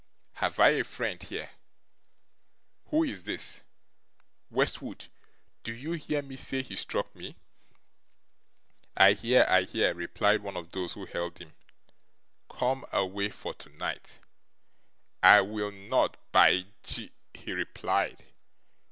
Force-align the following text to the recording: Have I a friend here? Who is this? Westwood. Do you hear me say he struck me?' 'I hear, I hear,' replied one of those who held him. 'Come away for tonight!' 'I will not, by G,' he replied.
Have 0.37 0.59
I 0.59 0.69
a 0.69 0.83
friend 0.83 1.21
here? 1.21 1.51
Who 2.89 3.03
is 3.03 3.25
this? 3.25 3.61
Westwood. 4.49 5.05
Do 5.61 5.71
you 5.71 5.91
hear 5.91 6.23
me 6.23 6.37
say 6.37 6.63
he 6.63 6.75
struck 6.75 7.15
me?' 7.15 7.35
'I 8.97 9.13
hear, 9.13 9.45
I 9.47 9.61
hear,' 9.65 9.93
replied 9.93 10.41
one 10.41 10.57
of 10.57 10.71
those 10.71 10.93
who 10.93 11.05
held 11.05 11.37
him. 11.37 11.53
'Come 12.49 12.83
away 12.91 13.29
for 13.29 13.53
tonight!' 13.53 14.17
'I 15.21 15.41
will 15.41 15.71
not, 15.71 16.17
by 16.31 16.65
G,' 16.81 17.11
he 17.35 17.51
replied. 17.53 18.25